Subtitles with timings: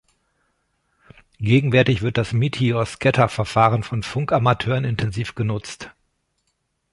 [1.37, 5.91] Gegenwärtig wird das Meteorscatter-Verfahren von Funkamateuren intensiv genutzt.